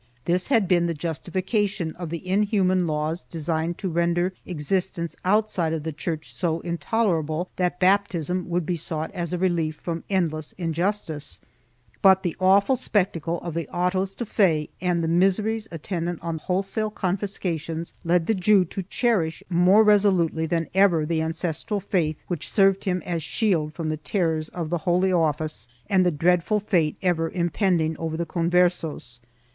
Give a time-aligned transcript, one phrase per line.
[0.25, 5.83] This had been the' justification of the inhuman laws designed to render existence outside of
[5.83, 11.39] the Church so intolerable that baptism would be sought as a relief from endless injustice,
[12.01, 16.39] but the awful spectacle of the * autos de fe and the miseries attendant on
[16.39, 22.49] wholesale confiscations led the Jew to cherish more resolutely than ever the ancestral faith which
[22.51, 26.97] served him as shield from the terrors of the Holy Office and the dreadful fate
[27.03, 29.21] ever impending over the Converses.